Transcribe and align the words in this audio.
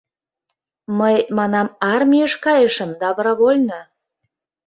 «Мый,— 0.99 1.17
манам,— 1.37 1.67
армийыш 1.93 2.33
кайышым, 2.45 2.91
добровольно». 3.03 3.79